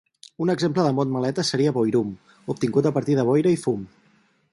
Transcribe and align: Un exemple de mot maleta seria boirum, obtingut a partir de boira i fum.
Un 0.43 0.51
exemple 0.51 0.85
de 0.85 0.93
mot 0.99 1.11
maleta 1.15 1.43
seria 1.49 1.73
boirum, 1.75 2.15
obtingut 2.55 2.89
a 2.91 2.93
partir 2.97 3.19
de 3.21 3.27
boira 3.29 3.53
i 3.57 3.61
fum. 3.67 3.85